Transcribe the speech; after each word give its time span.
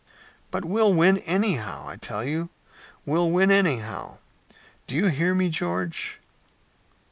"But 0.49 0.65
we'll 0.65 0.91
win 0.91 1.19
anyhow. 1.19 1.83
I 1.87 1.95
tell 1.95 2.23
you, 2.23 2.49
we'll 3.05 3.29
win 3.29 3.51
anyhow! 3.51 4.17
Do 4.87 4.95
you 4.95 5.09
hear 5.09 5.35
me, 5.35 5.49
George?" 5.51 6.19